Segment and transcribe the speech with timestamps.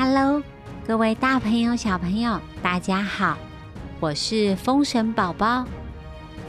[0.00, 0.40] Hello，
[0.86, 3.36] 各位大朋友、小朋友，大家好！
[3.98, 5.66] 我是风神宝宝。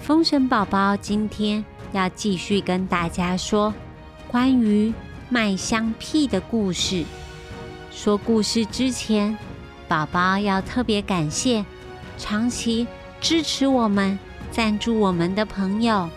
[0.04, 3.73] 风神宝宝今天要继续跟大家说
[4.27, 4.93] 关于
[5.29, 7.04] 麦香屁的故事。
[7.89, 9.36] 说故事之前，
[9.88, 11.66] 宝宝要特别感谢
[12.19, 12.86] 长期
[13.19, 14.19] 支持我们、
[14.52, 16.07] 赞助我们的朋友。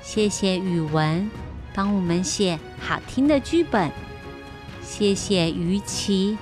[0.00, 1.28] 谢谢语文
[1.74, 3.90] 帮我们写好听的剧本。
[4.80, 6.36] 谢谢于琪、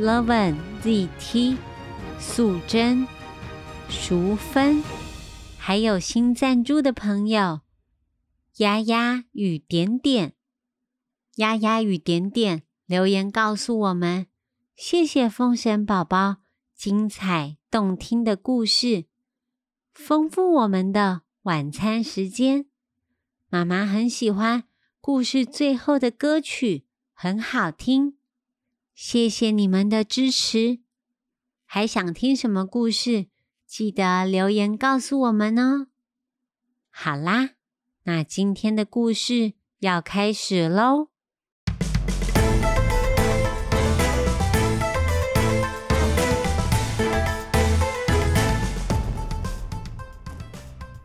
[0.00, 1.56] Loven ZT、
[2.18, 3.06] 素贞、
[3.88, 4.82] 淑芬，
[5.56, 7.60] 还有新赞助的朋友
[8.56, 10.34] 丫丫与点点。
[11.36, 14.26] 丫丫与点点留言告诉我们：
[14.74, 16.38] 谢谢风神宝宝
[16.74, 19.04] 精彩动听的故事，
[19.92, 22.66] 丰富我们的晚餐时间。
[23.48, 24.64] 妈妈很喜欢
[25.00, 26.84] 故事最后的歌曲。
[27.12, 28.16] 很好听，
[28.94, 30.78] 谢谢你们的支持。
[31.66, 33.26] 还想听什么故事？
[33.66, 35.88] 记得留言告诉我们哦。
[36.90, 37.50] 好啦，
[38.04, 41.08] 那今天的故事要开始喽。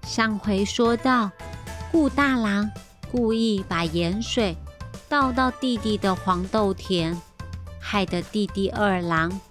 [0.04, 1.32] 上回说到，
[1.92, 2.70] 顾大郎
[3.12, 4.56] 故意把盐水。
[5.08, 7.20] 倒到弟弟的黄豆田，
[7.92, 9.42] 害得弟弟二郎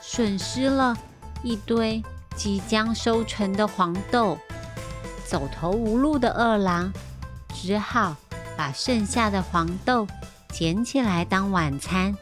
[0.00, 0.96] 损失了
[1.42, 2.00] 一堆
[2.36, 4.38] 即将收成的黄豆。
[5.26, 6.92] 走投无路的二郎
[7.52, 8.14] 只好
[8.56, 10.06] 把剩下的黄豆
[10.52, 12.16] 捡起来当晚餐，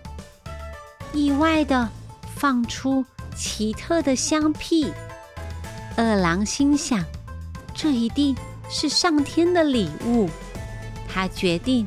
[1.13, 1.87] 意外的
[2.35, 3.05] 放出
[3.37, 4.91] 奇特的香屁。
[5.99, 7.05] 二郎心想，
[7.75, 8.35] 这一定
[8.71, 10.31] 是上天的礼物。
[11.07, 11.87] 他决定。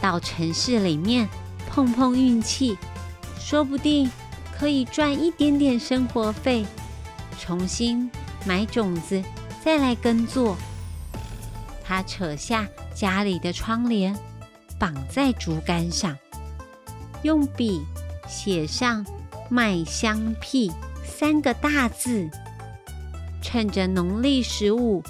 [0.00, 1.28] 到城市里面
[1.68, 2.78] 碰碰运气，
[3.48, 4.10] 说不定
[4.54, 6.66] 可以赚一点点生活费，
[7.40, 8.10] 重新
[8.44, 9.24] 买种子，
[9.64, 10.54] 再来耕作。
[11.82, 14.14] 他扯下家里的窗帘，
[14.78, 16.14] 绑在竹竿上，
[17.22, 17.80] 用笔
[18.28, 19.02] 写上
[19.48, 20.70] “麦香屁”
[21.02, 22.28] 三个大字。
[23.40, 25.02] 趁着农历十五，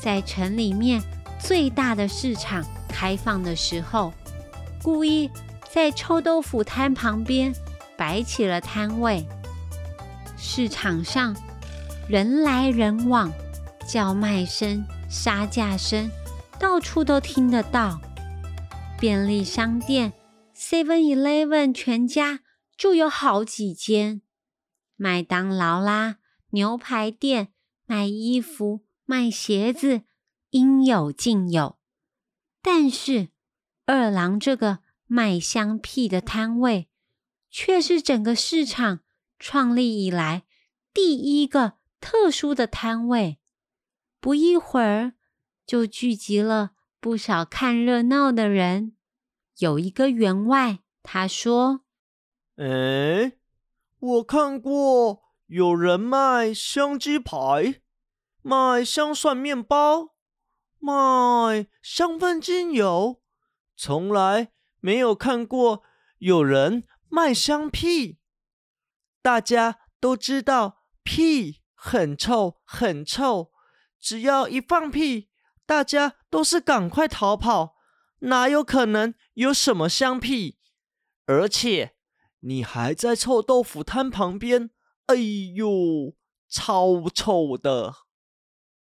[0.00, 1.00] 在城里面
[1.38, 4.12] 最大的市场开放的时候。
[4.82, 5.30] 故意
[5.70, 7.54] 在臭豆腐摊旁边
[7.98, 9.26] 摆起了摊位。
[10.38, 11.36] 市场上
[12.08, 13.30] 人来人往，
[13.86, 16.08] 叫卖声、杀价声
[16.58, 18.00] 到处都听得到。
[18.98, 20.12] 便利商店
[20.56, 22.40] Seven Eleven 全家
[22.76, 24.22] 就有好几间，
[24.96, 26.16] 麦当劳啦、
[26.50, 27.48] 牛排店、
[27.84, 30.02] 卖衣服、卖鞋子，
[30.50, 31.76] 应有尽有。
[32.62, 33.28] 但是。
[33.90, 36.90] 二郎这个卖香屁的摊位，
[37.50, 39.00] 却是整个市场
[39.38, 40.44] 创立以来
[40.92, 43.38] 第一个特殊的摊位。
[44.20, 45.14] 不一会儿，
[45.66, 48.96] 就聚集了不少看热闹的人。
[49.58, 51.82] 有一个员外，他说
[52.56, 53.32] ：“哎，
[53.98, 57.80] 我看过有人卖香鸡排，
[58.42, 60.14] 卖香蒜面包，
[60.78, 63.20] 卖香氛精油。”
[63.76, 65.84] 从来没有看过
[66.18, 68.18] 有人卖香屁。
[69.20, 73.50] 大家都知道屁很臭很臭，
[73.98, 75.28] 只要一放屁，
[75.66, 77.76] 大家都是赶快逃跑，
[78.20, 80.58] 哪有可能有什么香屁？
[81.26, 81.96] 而且
[82.40, 84.70] 你还在臭豆腐摊旁边，
[85.06, 86.14] 哎呦，
[86.48, 87.94] 超臭的！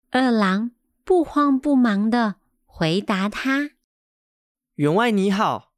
[0.09, 0.71] 二郎
[1.03, 3.71] 不慌不忙的回答他。
[4.75, 5.74] 员外你好，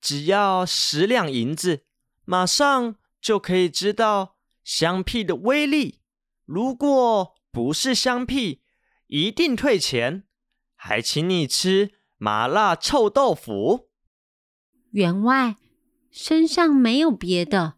[0.00, 1.84] 只要十两银子，
[2.24, 6.00] 马上就可以知道香屁的威力。
[6.44, 8.62] 如果不是香屁，
[9.06, 10.24] 一定退钱，
[10.74, 13.88] 还请你吃麻辣臭豆腐。
[14.90, 15.56] 员外
[16.10, 17.74] 身上没有别的，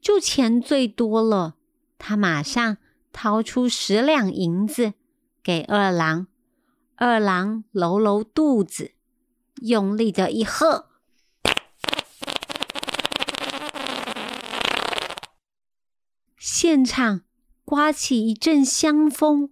[0.00, 1.56] 就钱最多了。
[1.98, 2.78] 他马上
[3.12, 4.94] 掏出十两银子
[5.42, 6.26] 给二郎，
[6.96, 8.92] 二郎揉揉肚子。
[9.62, 10.90] 用力的一喝，
[16.44, 17.20] 现场
[17.64, 19.50] 刮起一阵香风，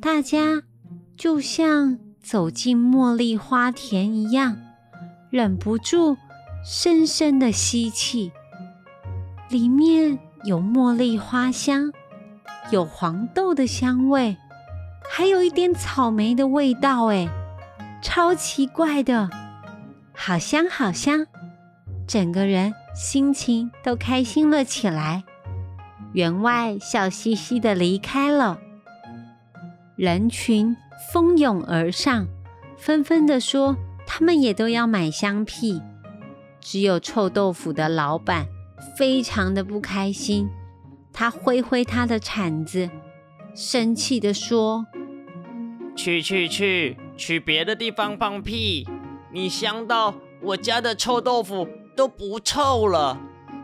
[0.00, 0.62] 大家
[1.16, 4.56] 就像走进茉莉花田一样，
[5.28, 6.16] 忍不住
[6.64, 8.30] 深深的吸气。
[9.50, 11.92] 里面有茉莉花香，
[12.70, 14.36] 有黄豆的香味，
[15.10, 17.06] 还有一点草莓的味道。
[17.06, 17.28] 哎。
[18.00, 19.28] 超奇怪的，
[20.14, 21.26] 好香好香！
[22.06, 25.24] 整个人心情都开心了起来。
[26.12, 28.58] 员外笑嘻嘻的离开了，
[29.96, 30.76] 人群
[31.12, 32.26] 蜂拥而上，
[32.76, 33.76] 纷纷的说
[34.06, 35.82] 他们也都要买香屁。
[36.60, 38.46] 只有臭豆腐的老板
[38.96, 40.48] 非常的不开心，
[41.12, 42.90] 他挥挥他的铲子，
[43.54, 44.86] 生气的说
[45.94, 48.86] ：“去去去，去别的地方放屁！
[49.32, 53.18] 你香到我家的臭豆腐都不臭了，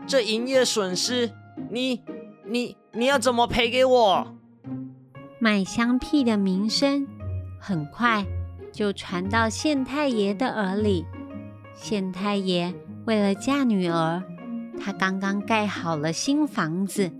[0.07, 1.31] 这营业损失，
[1.69, 2.01] 你
[2.47, 4.35] 你你要怎么赔给我？”
[5.39, 7.05] 卖香屁的名声
[7.59, 8.25] 很快
[8.71, 11.05] 就传到县太爷的耳里，
[11.75, 12.73] 县太爷。
[13.05, 14.23] 为了嫁女儿，
[14.79, 17.11] 他刚刚盖好了新房子。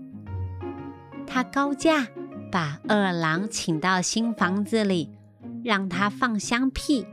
[1.26, 2.08] 他高价
[2.50, 5.10] 把二郎请到新房子里，
[5.62, 7.06] 让他放香屁，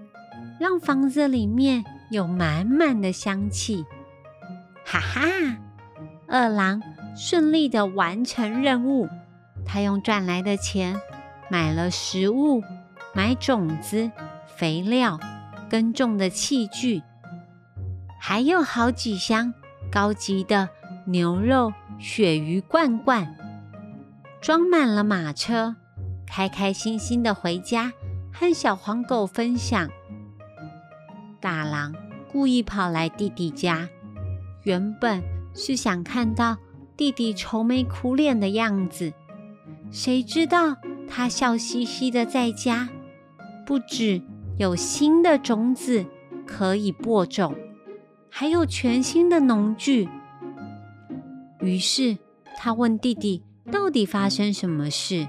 [0.60, 3.86] 让房子里面有满满的香气。
[4.86, 5.21] 哈哈，
[6.27, 6.81] 二郎
[7.15, 9.07] 顺利的完成任务。
[9.65, 11.00] 他用赚来的钱
[11.50, 12.62] 买了食物，
[13.13, 14.12] 买种子、
[14.45, 15.19] 肥料、
[15.69, 17.01] 耕种的器具。
[18.19, 19.54] 还有好几箱
[19.92, 20.69] 高级的
[21.06, 23.36] 牛肉鳕鱼罐罐，
[24.42, 25.75] 装满了马车，
[26.25, 27.94] 开开心心的回家
[28.31, 29.89] 和小黄狗分享。
[31.39, 31.94] 大狼
[32.31, 33.88] 故意跑来弟弟家，
[34.63, 35.21] 原本
[35.54, 36.57] 是想看到
[36.95, 39.13] 弟弟愁眉苦脸的样子，
[39.92, 42.90] 谁知道他笑嘻嘻的在家，
[43.66, 44.22] 不止
[44.57, 46.06] 有新的种子
[46.45, 47.56] 可以播种。
[48.30, 50.10] 还有全新的农具。
[51.62, 52.18] 于是
[52.57, 55.28] 他问弟弟：“到底发生什么事？”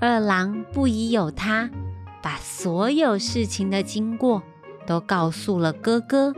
[0.00, 1.68] 二郎不疑有他，
[2.22, 4.42] 把所有事情的经过
[4.86, 6.34] 都告诉了哥哥。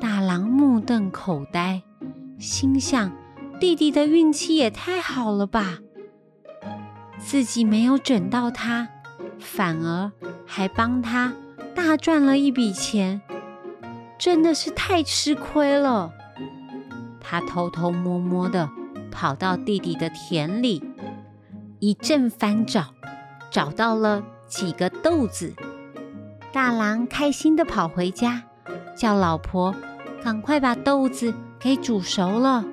[0.00, 1.82] 大郎目瞪口呆，
[2.38, 3.12] 心想：
[3.58, 5.78] 弟弟的运气也太好了吧！
[7.18, 8.88] 自己没有整到他，
[9.38, 10.12] 反而
[10.46, 11.32] 还帮他
[11.74, 13.22] 大赚了一笔钱。
[14.18, 16.12] 真的是太吃亏了。
[17.20, 18.68] 他偷偷摸摸的
[19.10, 20.82] 跑到弟弟的田里，
[21.80, 22.94] 一阵翻找，
[23.50, 25.54] 找到了几个豆子。
[26.52, 28.44] 大郎开心的跑回家，
[28.94, 29.74] 叫老婆
[30.22, 32.64] 赶快把豆子给煮熟了。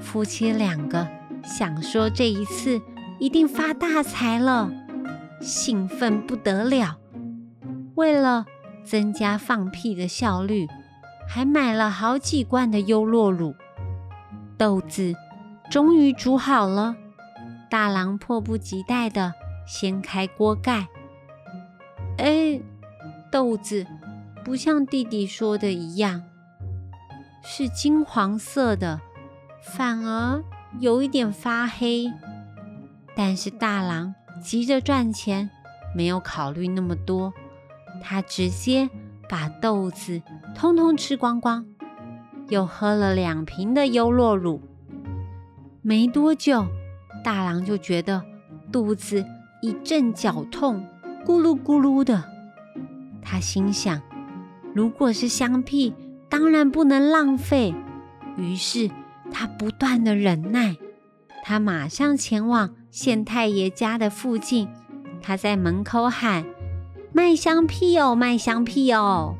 [0.00, 1.06] 夫妻两个
[1.44, 2.80] 想说这一次
[3.18, 4.70] 一定发大财了，
[5.40, 6.96] 兴奋不得了。
[7.96, 8.46] 为了
[8.82, 10.66] 增加放屁的效率，
[11.28, 13.54] 还买了好几罐的优酪乳。
[14.56, 15.14] 豆子
[15.70, 16.96] 终于煮好了，
[17.70, 19.34] 大郎迫不及待地
[19.66, 20.88] 掀开锅盖。
[22.16, 22.60] 哎，
[23.30, 23.86] 豆子
[24.44, 26.22] 不像弟弟说的一样
[27.42, 29.00] 是金黄色的，
[29.62, 30.42] 反而
[30.78, 32.12] 有一点发黑。
[33.16, 35.50] 但是大郎急着赚钱，
[35.94, 37.32] 没有考虑那么多。
[38.02, 38.88] 他直接
[39.28, 40.22] 把豆子
[40.54, 41.66] 通通吃光光，
[42.48, 44.62] 又喝了两瓶的优酪乳。
[45.82, 46.66] 没多久，
[47.24, 48.22] 大郎就觉得
[48.72, 49.24] 肚子
[49.60, 50.86] 一阵绞痛，
[51.26, 52.24] 咕噜咕噜的。
[53.22, 54.00] 他心想，
[54.74, 55.94] 如果是香屁，
[56.30, 57.74] 当然不能浪费。
[58.38, 58.90] 于是
[59.30, 60.76] 他不断的忍耐，
[61.44, 64.68] 他马上前往县太爷家的附近，
[65.20, 66.46] 他在门口喊。
[67.12, 69.34] 卖香屁哦，卖香屁哦！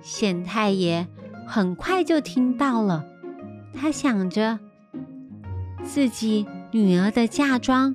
[0.00, 1.06] 县太爷
[1.46, 3.04] 很快就听到了，
[3.74, 4.58] 他想着
[5.84, 7.94] 自己女儿的嫁妆，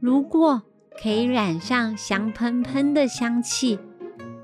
[0.00, 0.60] 如果
[1.00, 3.78] 可以染上香喷喷的香气，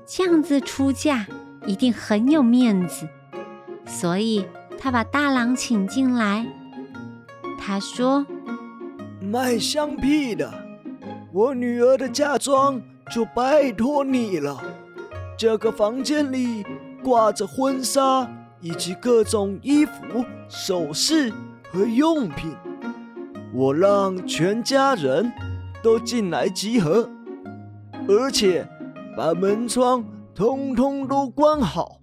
[0.07, 1.27] 这样子出嫁
[1.65, 3.07] 一定很有面子。
[3.85, 4.45] 所以
[4.77, 6.45] 他把大郎请进来，
[7.59, 8.25] 他说
[9.21, 10.51] ：“卖香屁的，
[11.31, 14.63] 我女儿的嫁妆。”就拜托你了。
[15.37, 16.65] 这个房间里
[17.03, 18.27] 挂着婚纱
[18.61, 19.91] 以及各种衣服、
[20.47, 21.31] 首饰
[21.69, 22.55] 和用品，
[23.53, 25.31] 我让全家人
[25.83, 27.07] 都进来集合，
[28.07, 28.65] 而且
[29.17, 30.03] 把门窗
[30.35, 32.01] 通通都关好，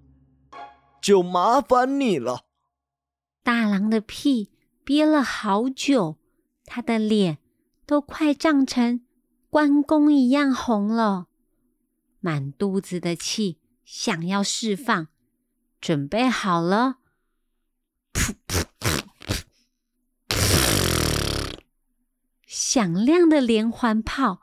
[1.02, 2.44] 就麻烦你了。
[3.42, 4.52] 大郎的屁
[4.84, 6.16] 憋了好久，
[6.64, 7.38] 他的脸
[7.84, 9.04] 都快胀成。
[9.48, 11.26] 关公一样红了，
[12.20, 15.08] 满肚子的气想要释放，
[15.80, 16.98] 准备好了，
[18.12, 19.02] 噗噗噗
[20.28, 20.36] 噗！
[22.46, 24.40] 响亮的连环炮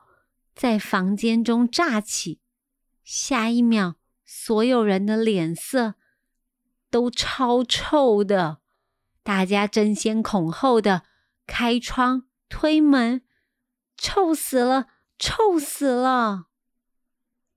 [0.53, 2.41] 在房间中炸起，
[3.07, 3.95] 下一秒，
[4.25, 5.95] 所有人的脸色
[6.89, 8.59] 都超臭的，
[9.23, 11.03] 大家争先恐后的
[11.45, 13.21] 开窗推门，
[13.95, 14.87] 臭死了，
[15.17, 16.47] 臭死了！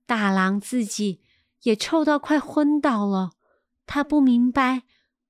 [0.07, 1.21] 大郎自己
[1.62, 3.33] 也臭到快昏倒了，
[3.87, 4.85] 他不明白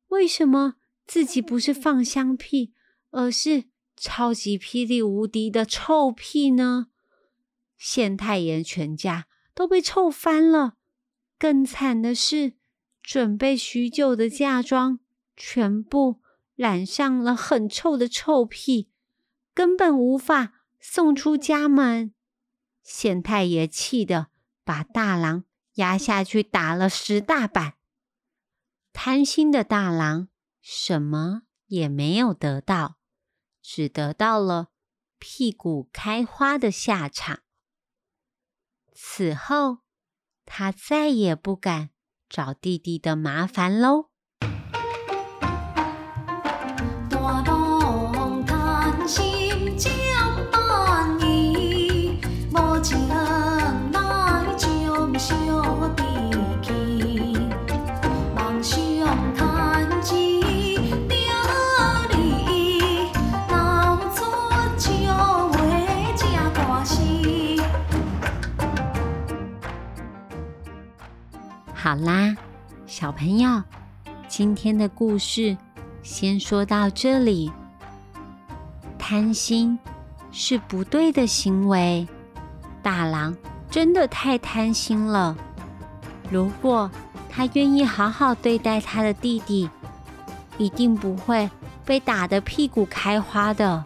[0.09, 0.75] 为什么
[1.07, 2.75] 自己不是放香屁，
[3.09, 6.89] 而是超级霹雳无敌的臭屁呢？
[7.79, 9.27] 县太爷全家
[9.61, 10.79] 都被臭翻了，
[11.39, 12.55] 更惨的是。
[13.03, 15.01] 准备许久的嫁妆
[15.37, 16.23] 全部
[16.55, 18.91] 染上了很臭的臭屁，
[19.53, 22.15] 根本无法送出家门。
[22.83, 24.29] 县太爷气得
[24.65, 27.75] 把大郎压下去打了十大板。
[28.95, 30.29] 贪心的大郎
[30.63, 32.97] 什么也没有得到，
[33.61, 34.69] 只得到了
[35.19, 37.41] 屁股开花的下场。
[38.93, 39.79] 此后，
[40.45, 41.91] 他再也不敢。
[42.29, 44.10] 找弟弟的麻烦喽。
[71.91, 72.37] 好啦，
[72.87, 73.65] 小朋友，
[74.29, 75.57] 今天的故事
[76.05, 77.51] 先说到这里。
[78.97, 79.77] 贪心
[80.31, 82.07] 是不对的行为，
[82.81, 83.37] 大狼
[83.69, 85.37] 真的太贪心了。
[86.31, 86.89] 如果
[87.29, 89.69] 他愿意好好对待他的弟弟，
[90.59, 91.51] 一定不会
[91.85, 93.83] 被打得屁股开花的。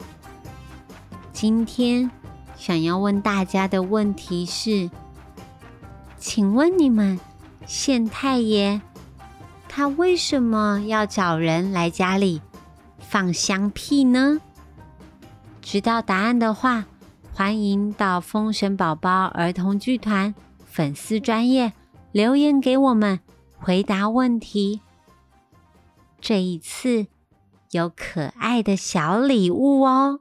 [1.33, 2.11] 今天
[2.55, 4.91] 想要问大家的问题是：
[6.19, 7.19] 请问你们？
[7.67, 8.81] 县太爷，
[9.69, 12.41] 他为什么要找人来家里
[12.99, 14.41] 放香屁呢？
[15.61, 16.85] 知道答案的话，
[17.33, 21.73] 欢迎到风神宝宝儿童剧团粉丝专业
[22.13, 23.21] 留言给我们
[23.59, 24.81] 回答问题。
[26.21, 27.07] 这一次
[27.71, 30.21] 有可爱的小礼物哦。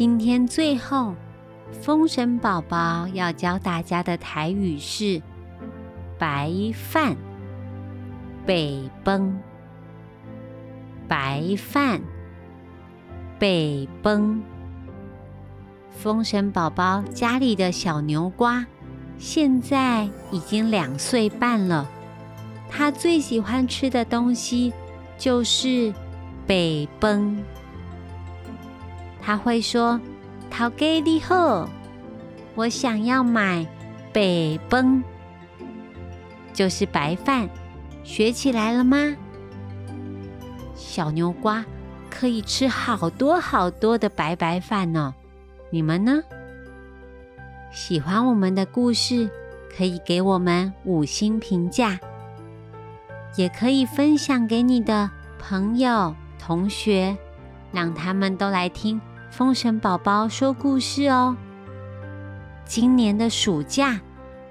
[0.00, 1.14] 今天最后，
[1.82, 5.20] 风神宝宝要教大家的台语是
[6.18, 7.14] “白饭”，
[8.46, 9.38] 北崩，
[11.06, 12.00] 白饭，
[13.38, 14.42] 北崩。
[15.90, 18.64] 风神宝宝家里的小牛瓜
[19.18, 21.86] 现在已经两岁半了，
[22.70, 24.72] 他最喜欢吃的东西
[25.18, 25.92] 就是
[26.46, 27.36] 北崩。
[29.22, 30.00] 他会说
[30.50, 31.68] ：“淘给你好，
[32.54, 33.66] 我想要买
[34.12, 35.02] 北崩，
[36.52, 37.48] 就是白饭。
[38.02, 39.14] 学起来了吗？
[40.74, 41.64] 小牛瓜
[42.08, 45.14] 可以吃好多好多的白白饭呢。
[45.70, 46.22] 你们呢？
[47.70, 49.30] 喜欢我们的故事，
[49.76, 52.00] 可以给我们五星评价，
[53.36, 55.08] 也可以分享给你的
[55.38, 57.16] 朋友、同学，
[57.70, 61.36] 让他们都来听。”风神宝宝说故事哦。
[62.66, 64.00] 今年的暑假，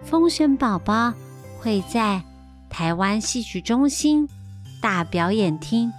[0.03, 1.13] 风神宝宝
[1.59, 2.23] 会在
[2.69, 4.27] 台湾戏曲中心
[4.81, 5.91] 大表演厅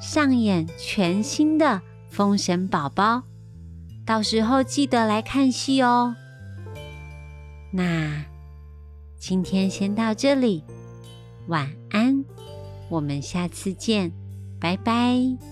[0.00, 1.66] 上演全新的
[2.10, 3.16] 《封神宝宝》，
[4.04, 6.14] 到时候记得来看戏哦。
[7.70, 8.24] 那
[9.18, 10.64] 今天先到这里，
[11.48, 12.24] 晚安，
[12.88, 14.12] 我们下次见，
[14.60, 15.51] 拜拜。